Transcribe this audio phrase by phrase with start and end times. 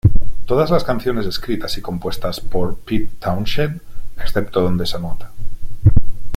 [0.47, 3.81] Todas las canciones escritas y compuestas por Pete Townshend
[4.17, 5.31] excepto donde se anota.